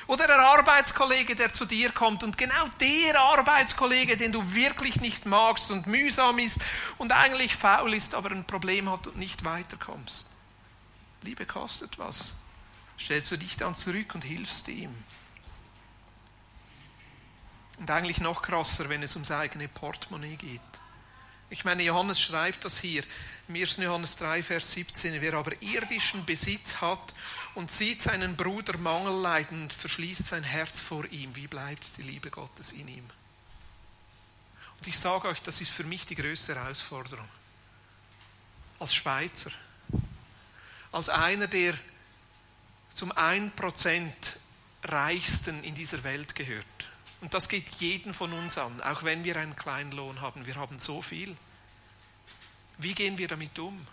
[0.07, 5.25] Oder der Arbeitskollege, der zu dir kommt und genau der Arbeitskollege, den du wirklich nicht
[5.25, 6.59] magst und mühsam ist
[6.97, 10.27] und eigentlich faul ist, aber ein Problem hat und nicht weiterkommst.
[11.23, 12.35] Liebe kostet was.
[12.97, 14.95] Stellst du dich dann zurück und hilfst ihm.
[17.79, 20.61] Und eigentlich noch krasser, wenn es ums eigene Portemonnaie geht.
[21.49, 23.03] Ich meine, Johannes schreibt das hier
[23.47, 23.77] im 1.
[23.77, 25.21] Johannes 3, Vers 17.
[25.21, 27.13] Wer aber irdischen Besitz hat
[27.55, 32.01] und sieht seinen Bruder Mangel leiden und verschließt sein Herz vor ihm, wie bleibt die
[32.01, 33.05] Liebe Gottes in ihm?
[34.77, 37.27] Und ich sage euch, das ist für mich die größte Herausforderung.
[38.79, 39.51] Als Schweizer,
[40.91, 41.73] als einer, der
[42.89, 44.11] zum 1%
[44.83, 46.65] reichsten in dieser Welt gehört.
[47.21, 50.45] Und das geht jeden von uns an, auch wenn wir einen kleinen Lohn haben.
[50.45, 51.35] Wir haben so viel.
[52.77, 53.87] Wie gehen wir damit um?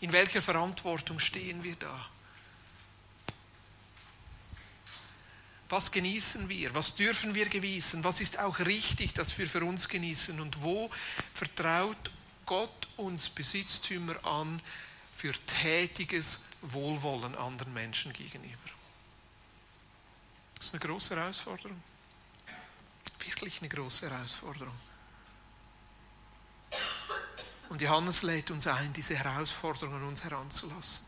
[0.00, 2.08] In welcher Verantwortung stehen wir da?
[5.68, 6.74] Was genießen wir?
[6.74, 8.02] Was dürfen wir genießen?
[8.02, 10.40] Was ist auch richtig, dass wir für uns genießen?
[10.40, 10.90] Und wo
[11.34, 12.10] vertraut
[12.46, 14.60] Gott uns Besitztümer an
[15.14, 18.56] für tätiges Wohlwollen anderen Menschen gegenüber?
[20.56, 21.80] Das ist eine große Herausforderung.
[23.28, 24.74] Wirklich eine große Herausforderung.
[27.68, 31.04] Und Johannes lädt uns ein, diese Herausforderung an uns heranzulassen.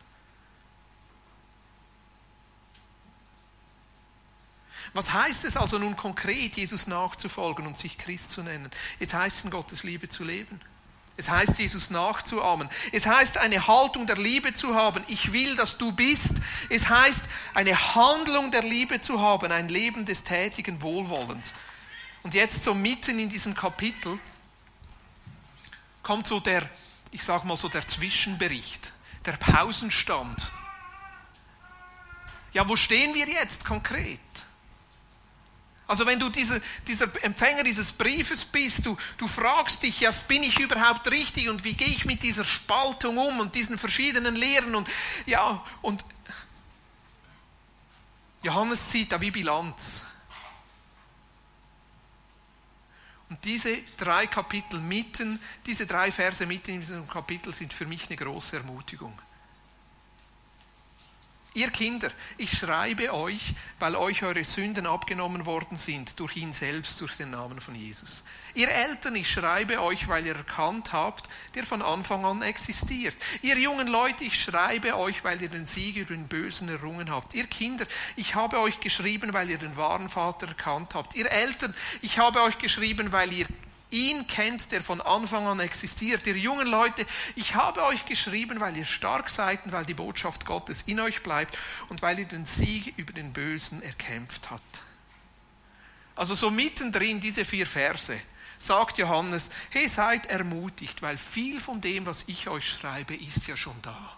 [4.93, 8.69] Was heißt es also nun konkret, Jesus nachzufolgen und sich Christ zu nennen?
[8.99, 10.61] Es heißt, in Gottes Liebe zu leben.
[11.17, 12.69] Es heißt, Jesus nachzuahmen.
[12.91, 15.03] Es heißt, eine Haltung der Liebe zu haben.
[15.07, 16.35] Ich will, dass du bist.
[16.69, 21.53] Es heißt, eine Handlung der Liebe zu haben, ein Leben des tätigen Wohlwollens.
[22.23, 24.19] Und jetzt so mitten in diesem Kapitel
[26.03, 26.69] kommt so der,
[27.11, 28.91] ich sage mal so der Zwischenbericht,
[29.25, 30.51] der Pausenstand.
[32.53, 34.19] Ja, wo stehen wir jetzt konkret?
[35.87, 40.41] Also wenn du diese, dieser Empfänger dieses Briefes bist, du, du fragst dich, ja, bin
[40.41, 44.75] ich überhaupt richtig und wie gehe ich mit dieser Spaltung um und diesen verschiedenen Lehren
[44.75, 44.89] und
[45.25, 46.05] ja, und
[48.41, 50.03] Johannes zieht da wie Bilanz.
[53.31, 58.09] Und diese drei Kapitel mitten, diese drei Verse mitten in diesem Kapitel sind für mich
[58.09, 59.17] eine große Ermutigung.
[61.53, 67.01] Ihr Kinder, ich schreibe euch, weil euch eure Sünden abgenommen worden sind, durch ihn selbst,
[67.01, 68.23] durch den Namen von Jesus.
[68.53, 73.17] Ihr Eltern, ich schreibe euch, weil ihr erkannt habt, der von Anfang an existiert.
[73.41, 77.33] Ihr jungen Leute, ich schreibe euch, weil ihr den Sieg über den Bösen errungen habt.
[77.33, 77.85] Ihr Kinder,
[78.15, 81.15] ich habe euch geschrieben, weil ihr den wahren Vater erkannt habt.
[81.15, 83.47] Ihr Eltern, ich habe euch geschrieben, weil ihr
[83.91, 86.25] ihn kennt, der von Anfang an existiert.
[86.25, 90.45] Ihr jungen Leute, ich habe euch geschrieben, weil ihr stark seid und weil die Botschaft
[90.45, 91.57] Gottes in euch bleibt
[91.89, 94.81] und weil ihr den Sieg über den Bösen erkämpft habt.
[96.15, 98.19] Also so mittendrin diese vier Verse
[98.59, 103.57] sagt Johannes, hey, seid ermutigt, weil viel von dem, was ich euch schreibe, ist ja
[103.57, 104.15] schon da.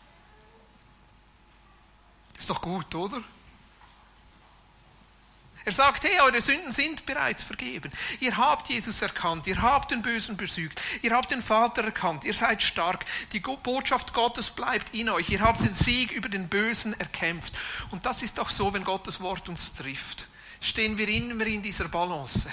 [2.37, 3.21] Ist doch gut, oder?
[5.65, 7.89] Er sagt, hey, eure Sünden sind bereits vergeben.
[8.19, 12.33] Ihr habt Jesus erkannt, ihr habt den Bösen besügt, ihr habt den Vater erkannt, ihr
[12.33, 16.99] seid stark, die Botschaft Gottes bleibt in euch, ihr habt den Sieg über den Bösen
[16.99, 17.53] erkämpft.
[17.91, 20.27] Und das ist doch so, wenn Gottes Wort uns trifft,
[20.59, 22.49] stehen wir immer in dieser Balance.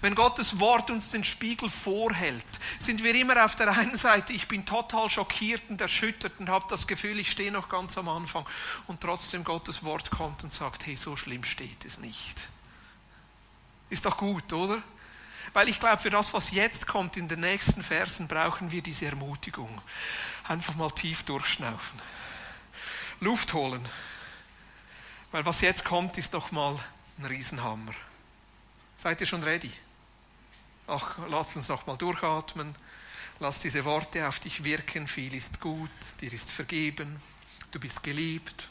[0.00, 2.44] Wenn Gottes Wort uns den Spiegel vorhält,
[2.78, 6.66] sind wir immer auf der einen Seite, ich bin total schockiert und erschüttert und habe
[6.68, 8.46] das Gefühl, ich stehe noch ganz am Anfang.
[8.86, 12.48] Und trotzdem Gottes Wort kommt und sagt, hey, so schlimm steht es nicht.
[13.90, 14.82] Ist doch gut, oder?
[15.54, 19.06] Weil ich glaube, für das, was jetzt kommt in den nächsten Versen, brauchen wir diese
[19.06, 19.80] Ermutigung.
[20.46, 21.98] Einfach mal tief durchschnaufen.
[23.20, 23.88] Luft holen.
[25.32, 26.78] Weil was jetzt kommt, ist doch mal
[27.18, 27.94] ein Riesenhammer.
[28.98, 29.70] Seid ihr schon ready?
[30.88, 32.74] Ach, lass uns noch mal durchatmen.
[33.38, 35.06] Lass diese Worte auf dich wirken.
[35.06, 37.20] Viel ist gut, dir ist vergeben,
[37.70, 38.68] du bist geliebt,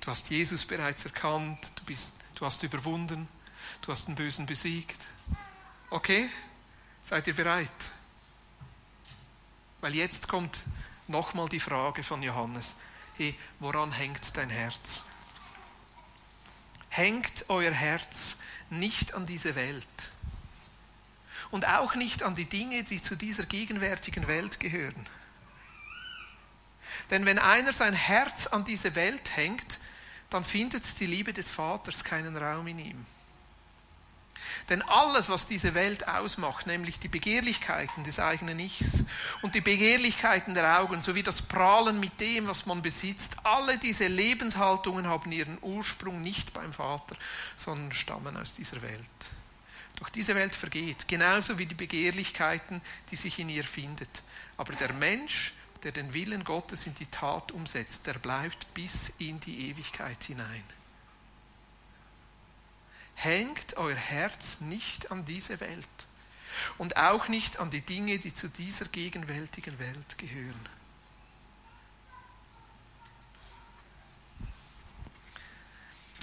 [0.00, 3.28] du hast Jesus bereits erkannt, du, bist, du hast überwunden,
[3.82, 5.06] du hast den Bösen besiegt.
[5.90, 6.30] Okay?
[7.02, 7.68] Seid ihr bereit?
[9.82, 10.62] Weil jetzt kommt
[11.06, 12.76] nochmal die Frage von Johannes.
[13.18, 15.02] Hey, woran hängt dein Herz?
[16.90, 18.36] Hängt euer Herz
[18.68, 19.86] nicht an diese Welt
[21.50, 25.06] und auch nicht an die Dinge, die zu dieser gegenwärtigen Welt gehören.
[27.10, 29.80] Denn wenn einer sein Herz an diese Welt hängt,
[30.30, 33.06] dann findet die Liebe des Vaters keinen Raum in ihm.
[34.68, 39.04] Denn alles, was diese Welt ausmacht, nämlich die Begehrlichkeiten des eigenen Ichs
[39.42, 44.06] und die Begehrlichkeiten der Augen sowie das Prahlen mit dem, was man besitzt, alle diese
[44.06, 47.16] Lebenshaltungen haben ihren Ursprung nicht beim Vater,
[47.56, 49.00] sondern stammen aus dieser Welt.
[49.98, 54.22] Doch diese Welt vergeht, genauso wie die Begehrlichkeiten, die sich in ihr findet.
[54.56, 59.40] Aber der Mensch, der den Willen Gottes in die Tat umsetzt, der bleibt bis in
[59.40, 60.64] die Ewigkeit hinein.
[63.22, 65.86] Hängt euer Herz nicht an diese Welt.
[66.78, 70.68] und auch nicht an die Dinge, die zu dieser gegenwärtigen Welt gehören.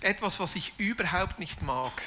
[0.01, 2.01] Etwas, was ich überhaupt nicht mag,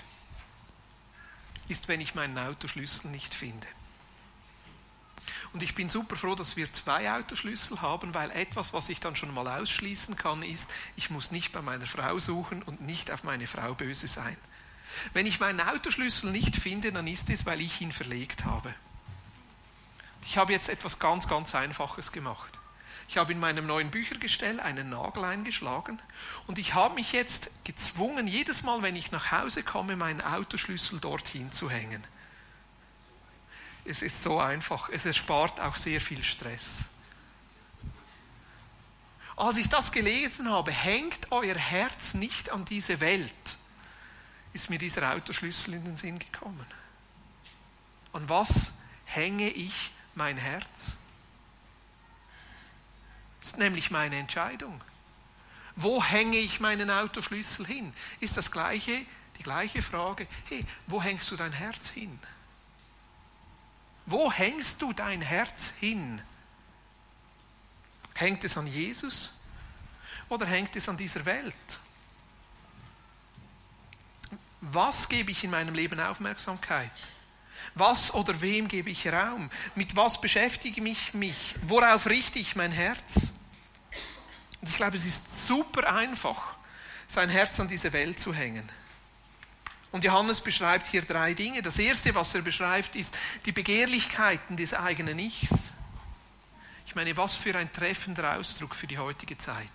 [1.68, 3.66] ist, wenn ich meinen Autoschlüssel nicht finde.
[5.53, 9.16] Und ich bin super froh, dass wir zwei Autoschlüssel haben, weil etwas, was ich dann
[9.16, 13.24] schon mal ausschließen kann, ist, ich muss nicht bei meiner Frau suchen und nicht auf
[13.24, 14.37] meine Frau böse sein.
[15.12, 18.74] Wenn ich meinen Autoschlüssel nicht finde, dann ist es, weil ich ihn verlegt habe.
[20.26, 22.59] Ich habe jetzt etwas ganz, ganz Einfaches gemacht.
[23.09, 25.98] Ich habe in meinem neuen Büchergestell einen Nagel eingeschlagen
[26.46, 31.00] und ich habe mich jetzt gezwungen, jedes Mal, wenn ich nach Hause komme, meinen Autoschlüssel
[31.00, 32.05] dorthin zu hängen.
[33.85, 34.88] Es ist so einfach.
[34.90, 36.85] Es erspart auch sehr viel Stress.
[39.37, 43.59] Als ich das gelesen habe, hängt euer Herz nicht an diese Welt,
[44.53, 46.67] ist mir dieser Autoschlüssel in den Sinn gekommen.
[48.13, 48.73] An was
[49.05, 50.99] hänge ich mein Herz?
[53.41, 54.81] Das ist nämlich meine Entscheidung.
[55.77, 57.93] Wo hänge ich meinen Autoschlüssel hin?
[58.19, 59.07] Ist das gleiche,
[59.39, 60.27] die gleiche Frage.
[60.49, 62.19] Hey, wo hängst du dein Herz hin?
[64.05, 66.21] Wo hängst du dein Herz hin?
[68.15, 69.39] Hängt es an Jesus
[70.29, 71.55] oder hängt es an dieser Welt?
[74.72, 76.92] Was gebe ich in meinem Leben Aufmerksamkeit?
[77.74, 79.50] Was oder wem gebe ich Raum?
[79.74, 81.54] Mit was beschäftige ich mich?
[81.62, 83.33] Worauf richte ich mein Herz?
[84.62, 86.56] Ich glaube, es ist super einfach,
[87.06, 88.68] sein Herz an diese Welt zu hängen.
[89.92, 91.62] Und Johannes beschreibt hier drei Dinge.
[91.62, 95.72] Das erste, was er beschreibt, ist die Begehrlichkeiten des eigenen Ichs.
[96.87, 99.70] Ich meine, was für ein treffender Ausdruck für die heutige Zeit.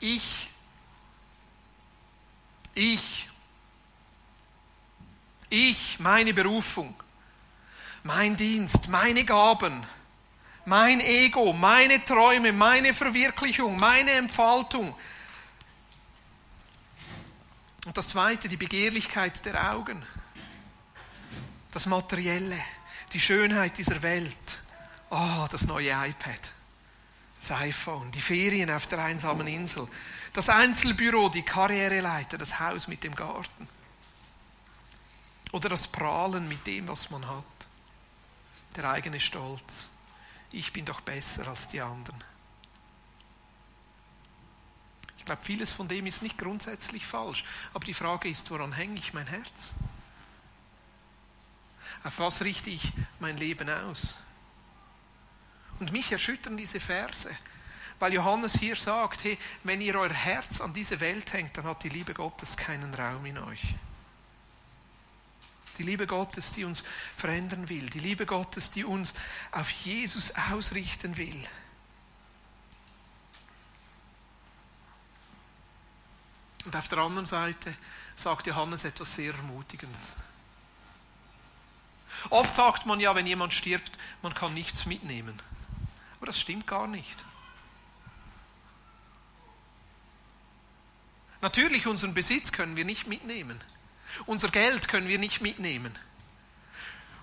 [0.00, 0.50] Ich.
[2.74, 3.28] Ich.
[5.52, 6.94] Ich, meine Berufung
[8.04, 9.84] mein Dienst, meine Gaben,
[10.64, 14.94] mein Ego, meine Träume, meine Verwirklichung, meine Entfaltung.
[17.84, 20.02] Und das Zweite, die Begehrlichkeit der Augen,
[21.72, 22.58] das Materielle,
[23.12, 24.60] die Schönheit dieser Welt.
[25.10, 26.52] Oh, das neue iPad,
[27.38, 29.86] das iPhone, die Ferien auf der einsamen Insel,
[30.32, 33.68] das Einzelbüro, die Karriereleiter, das Haus mit dem Garten.
[35.52, 37.44] Oder das Prahlen mit dem, was man hat
[38.76, 39.88] der eigene Stolz.
[40.50, 42.22] Ich bin doch besser als die anderen.
[45.18, 48.98] Ich glaube, vieles von dem ist nicht grundsätzlich falsch, aber die Frage ist, woran hänge
[48.98, 49.72] ich mein Herz?
[52.02, 54.16] Auf was richte ich mein Leben aus?
[55.78, 57.30] Und mich erschüttern diese Verse,
[58.00, 61.84] weil Johannes hier sagt, hey, wenn ihr euer Herz an diese Welt hängt, dann hat
[61.84, 63.74] die Liebe Gottes keinen Raum in euch.
[65.78, 66.84] Die Liebe Gottes, die uns
[67.16, 67.88] verändern will.
[67.90, 69.14] Die Liebe Gottes, die uns
[69.50, 71.46] auf Jesus ausrichten will.
[76.64, 77.74] Und auf der anderen Seite
[78.14, 80.16] sagt Johannes etwas sehr Ermutigendes.
[82.30, 85.40] Oft sagt man ja, wenn jemand stirbt, man kann nichts mitnehmen.
[86.16, 87.24] Aber das stimmt gar nicht.
[91.40, 93.60] Natürlich, unseren Besitz können wir nicht mitnehmen.
[94.26, 95.96] Unser Geld können wir nicht mitnehmen.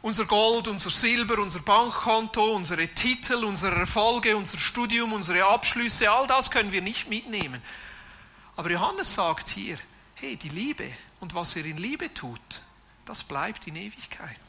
[0.02, 6.26] Unser Gold, unser Silber, unser Bankkonto, unsere Titel, unsere Erfolge, unser Studium, unsere Abschlüsse, all
[6.26, 7.62] das können wir nicht mitnehmen.
[8.56, 9.78] Aber Johannes sagt hier,
[10.16, 12.62] hey, die Liebe und was er in Liebe tut,
[13.06, 14.40] das bleibt in Ewigkeit.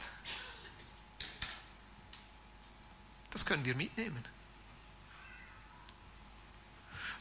[3.31, 4.23] Das können wir mitnehmen.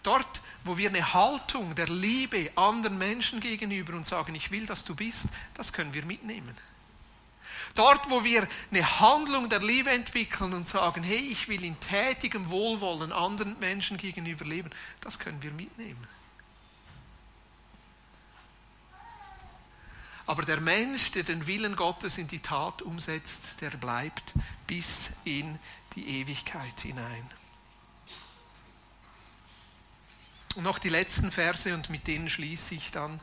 [0.02, 4.84] Dort, wo wir eine Haltung der Liebe anderen Menschen gegenüber und sagen, ich will, dass
[4.84, 6.56] du bist, das können wir mitnehmen.
[7.74, 12.50] Dort, wo wir eine Handlung der Liebe entwickeln und sagen, hey, ich will in tätigem
[12.50, 14.70] Wohlwollen anderen Menschen gegenüber leben,
[15.00, 16.08] das können wir mitnehmen.
[20.26, 24.32] Aber der Mensch, der den Willen Gottes in die Tat umsetzt, der bleibt
[24.66, 25.58] bis in
[25.96, 27.28] die Ewigkeit hinein.
[30.60, 33.18] Und noch die letzten Verse und mit denen schließe ich dann.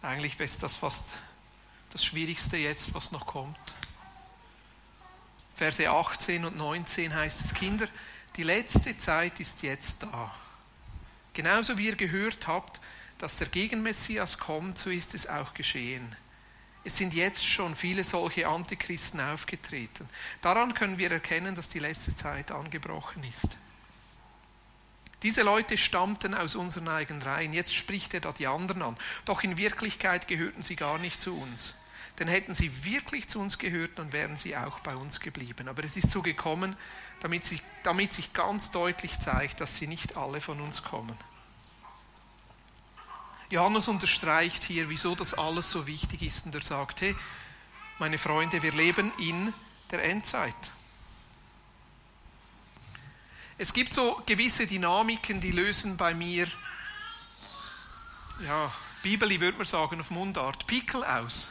[0.00, 1.14] Eigentlich ist das fast
[1.90, 3.58] das Schwierigste jetzt, was noch kommt.
[5.56, 7.88] Verse 18 und 19 heißt es, Kinder,
[8.36, 10.32] die letzte Zeit ist jetzt da.
[11.32, 12.80] Genauso wie ihr gehört habt,
[13.18, 16.14] dass der Gegenmessias kommt, so ist es auch geschehen.
[16.84, 20.08] Es sind jetzt schon viele solche Antichristen aufgetreten.
[20.42, 23.58] Daran können wir erkennen, dass die letzte Zeit angebrochen ist.
[25.22, 27.52] Diese Leute stammten aus unseren eigenen Reihen.
[27.52, 28.96] Jetzt spricht er da die anderen an.
[29.26, 31.74] Doch in Wirklichkeit gehörten sie gar nicht zu uns.
[32.18, 35.68] Denn hätten sie wirklich zu uns gehört, dann wären sie auch bei uns geblieben.
[35.68, 36.76] Aber es ist so gekommen,
[37.20, 41.16] damit, sie, damit sich ganz deutlich zeigt, dass sie nicht alle von uns kommen.
[43.50, 46.46] Johannes unterstreicht hier, wieso das alles so wichtig ist.
[46.46, 47.16] Und er sagt, hey,
[47.98, 49.52] meine Freunde, wir leben in
[49.90, 50.54] der Endzeit.
[53.62, 56.46] Es gibt so gewisse Dynamiken, die lösen bei mir,
[58.42, 61.50] ja, Bibeli würde man sagen auf Mundart, Pickel aus.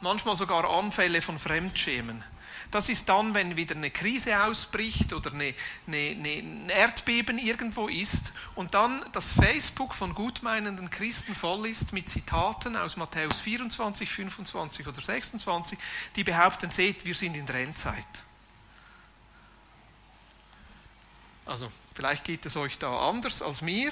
[0.00, 2.22] Manchmal sogar Anfälle von Fremdschämen.
[2.70, 5.52] Das ist dann, wenn wieder eine Krise ausbricht oder eine,
[5.88, 11.92] eine, eine, ein Erdbeben irgendwo ist und dann das Facebook von gutmeinenden Christen voll ist
[11.92, 15.76] mit Zitaten aus Matthäus 24, 25 oder 26,
[16.14, 18.29] die behaupten, seht, wir sind in der Endzeit.
[21.50, 23.90] Also vielleicht geht es euch da anders als mir.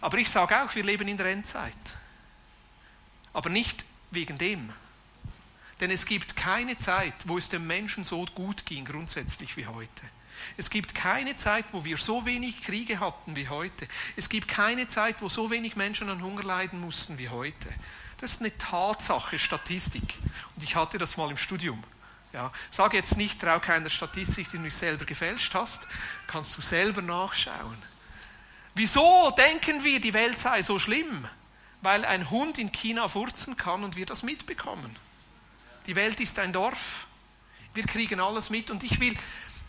[0.00, 1.72] Aber ich sage auch, wir leben in der Endzeit.
[3.32, 4.72] Aber nicht wegen dem.
[5.78, 10.02] Denn es gibt keine Zeit, wo es dem Menschen so gut ging, grundsätzlich wie heute.
[10.56, 13.86] Es gibt keine Zeit, wo wir so wenig Kriege hatten wie heute.
[14.16, 17.72] Es gibt keine Zeit, wo so wenig Menschen an Hunger leiden mussten wie heute.
[18.18, 20.18] Das ist eine Tatsache, Statistik.
[20.56, 21.84] Und ich hatte das mal im Studium.
[22.34, 25.86] Ja, sage jetzt nicht, trau keiner Statistik, die du selber gefälscht hast.
[26.26, 27.80] Kannst du selber nachschauen.
[28.74, 31.28] Wieso denken wir, die Welt sei so schlimm?
[31.80, 34.98] Weil ein Hund in China furzen kann und wir das mitbekommen.
[35.86, 37.06] Die Welt ist ein Dorf.
[37.72, 39.16] Wir kriegen alles mit und ich will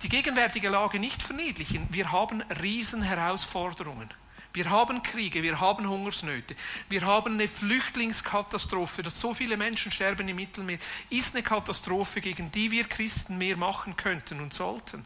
[0.02, 1.88] die gegenwärtige Lage nicht verniedlichen.
[1.92, 4.12] Wir haben Riesenherausforderungen.
[4.56, 6.56] Wir haben Kriege, wir haben Hungersnöte,
[6.88, 10.80] wir haben eine Flüchtlingskatastrophe, dass so viele Menschen sterben im Mittelmeer,
[11.10, 15.06] ist eine Katastrophe, gegen die wir Christen mehr machen könnten und sollten.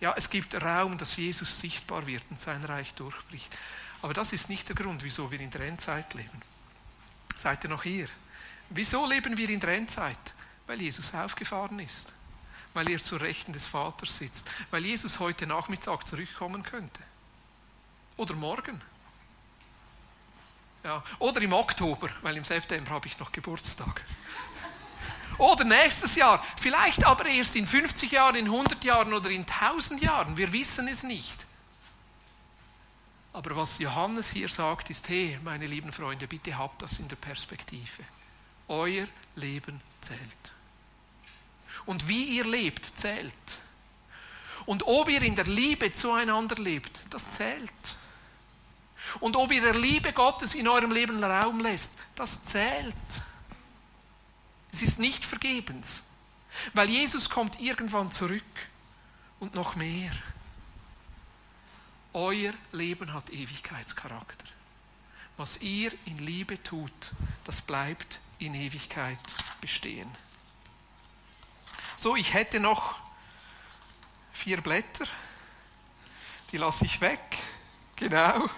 [0.00, 3.54] Ja, es gibt Raum, dass Jesus sichtbar wird und sein Reich durchbricht.
[4.00, 6.40] Aber das ist nicht der Grund, wieso wir in der Endzeit leben.
[7.36, 8.08] Seid ihr noch hier?
[8.70, 10.34] Wieso leben wir in der Endzeit?
[10.66, 12.14] Weil Jesus aufgefahren ist.
[12.72, 14.48] Weil er zur Rechten des Vaters sitzt.
[14.70, 17.02] Weil Jesus heute Nachmittag zurückkommen könnte.
[18.16, 18.80] Oder morgen.
[20.82, 21.02] Ja.
[21.18, 24.02] Oder im Oktober, weil im September habe ich noch Geburtstag.
[25.38, 26.44] Oder nächstes Jahr.
[26.60, 30.36] Vielleicht aber erst in 50 Jahren, in 100 Jahren oder in 1000 Jahren.
[30.36, 31.46] Wir wissen es nicht.
[33.32, 37.16] Aber was Johannes hier sagt, ist, hey, meine lieben Freunde, bitte habt das in der
[37.16, 38.04] Perspektive.
[38.68, 40.20] Euer Leben zählt.
[41.84, 43.34] Und wie ihr lebt, zählt.
[44.66, 47.70] Und ob ihr in der Liebe zueinander lebt, das zählt.
[49.20, 52.94] Und ob ihr der Liebe Gottes in eurem Leben Raum lässt, das zählt.
[54.72, 56.02] Es ist nicht vergebens,
[56.72, 58.42] weil Jesus kommt irgendwann zurück
[59.38, 60.10] und noch mehr.
[62.12, 64.46] Euer Leben hat Ewigkeitscharakter.
[65.36, 67.12] Was ihr in Liebe tut,
[67.44, 69.18] das bleibt in Ewigkeit
[69.60, 70.08] bestehen.
[71.96, 72.96] So, ich hätte noch
[74.32, 75.06] vier Blätter.
[76.52, 77.20] Die lasse ich weg.
[77.96, 78.48] Genau.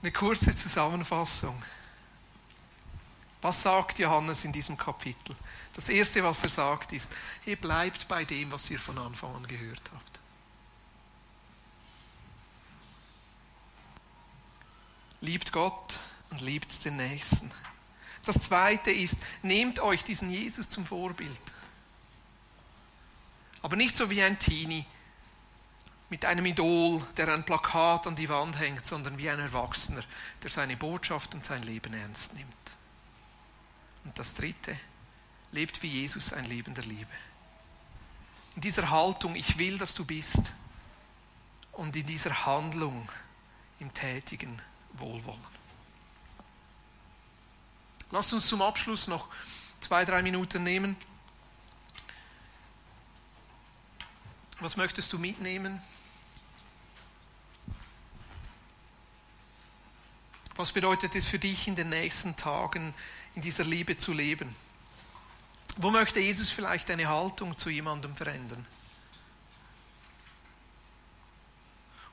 [0.00, 1.60] Eine kurze Zusammenfassung.
[3.40, 5.34] Was sagt Johannes in diesem Kapitel?
[5.74, 7.10] Das Erste, was er sagt, ist,
[7.46, 10.20] ihr bleibt bei dem, was ihr von Anfang an gehört habt.
[15.20, 15.98] Liebt Gott
[16.30, 17.50] und liebt den Nächsten.
[18.24, 21.40] Das Zweite ist, nehmt euch diesen Jesus zum Vorbild.
[23.62, 24.84] Aber nicht so wie ein Teenie,
[26.10, 30.02] mit einem Idol, der ein Plakat an die Wand hängt, sondern wie ein Erwachsener,
[30.42, 32.54] der seine Botschaft und sein Leben ernst nimmt.
[34.04, 34.76] Und das Dritte,
[35.52, 37.10] lebt wie Jesus ein Leben der Liebe.
[38.54, 40.52] In dieser Haltung, ich will, dass du bist,
[41.72, 43.08] und in dieser Handlung,
[43.78, 44.60] im tätigen
[44.94, 45.58] Wohlwollen.
[48.10, 49.28] Lass uns zum Abschluss noch
[49.80, 50.96] zwei, drei Minuten nehmen.
[54.58, 55.80] Was möchtest du mitnehmen?
[60.58, 62.92] Was bedeutet es für dich in den nächsten Tagen
[63.36, 64.56] in dieser Liebe zu leben?
[65.76, 68.66] Wo möchte Jesus vielleicht deine Haltung zu jemandem verändern?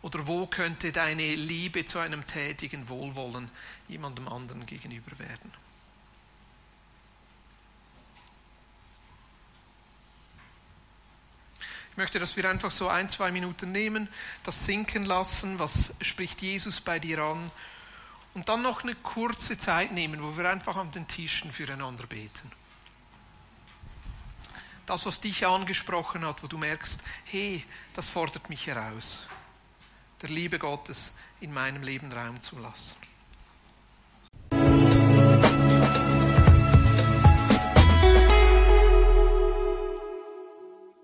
[0.03, 3.49] Oder wo könnte deine Liebe zu einem tätigen Wohlwollen
[3.87, 5.51] jemandem anderen gegenüber werden?
[11.89, 14.07] Ich möchte, dass wir einfach so ein, zwei Minuten nehmen,
[14.43, 17.51] das sinken lassen, was spricht Jesus bei dir an
[18.36, 22.51] und dann noch eine kurze Zeit nehmen, wo wir einfach an den Tischen füreinander beten.
[24.86, 29.25] Das, was dich angesprochen hat, wo du merkst, hey, das fordert mich heraus,
[30.21, 32.97] der Liebe Gottes in meinem Leben Raum zu lassen.